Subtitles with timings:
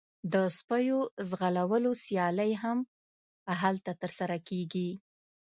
[0.33, 0.99] د سپیو
[1.29, 2.77] ځغلولو سیالۍ هم
[3.61, 4.89] هلته ترسره کیږي